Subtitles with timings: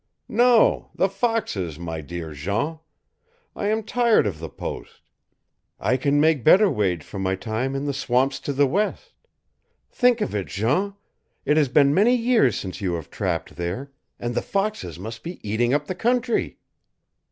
[0.27, 2.79] "No, the foxes, my dear Jean.
[3.55, 4.99] I am tired of the post.
[5.79, 9.11] I can make better wage for my time in the swamps to the west.
[9.91, 10.95] Think of it, Jean!
[11.45, 15.39] It has been many years since you have trapped there, and the foxes must be
[15.47, 16.57] eating up the country!"